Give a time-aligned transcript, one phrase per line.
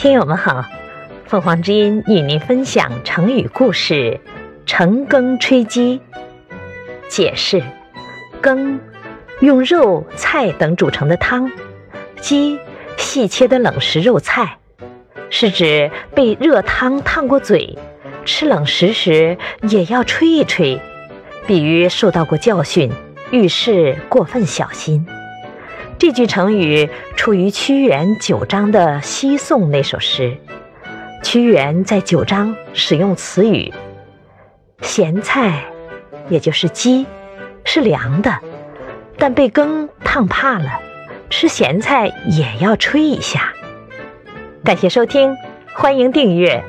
[0.00, 0.64] 听友们好，
[1.26, 4.18] 凤凰之音与您分享成语故事
[4.64, 6.00] “成羹吹鸡”。
[7.06, 7.62] 解释：
[8.40, 8.80] 羹，
[9.40, 11.50] 用肉、菜等煮成的汤；
[12.18, 12.58] 鸡，
[12.96, 14.56] 细切的冷食肉菜，
[15.28, 17.76] 是指被热汤烫过嘴，
[18.24, 19.36] 吃冷食时
[19.68, 20.80] 也要吹一吹，
[21.46, 22.90] 比喻受到过教训，
[23.32, 25.06] 遇事过分小心。
[25.98, 30.36] 这句成语出于屈原九章的西颂那首诗。
[31.22, 33.72] 屈原在九章使用词语
[34.80, 35.64] ：“咸菜，
[36.28, 37.06] 也就是鸡，
[37.64, 38.38] 是凉的，
[39.18, 40.80] 但被羹烫怕了，
[41.28, 43.52] 吃咸菜也要吹一下。”
[44.64, 45.36] 感谢收听，
[45.74, 46.64] 欢迎订阅。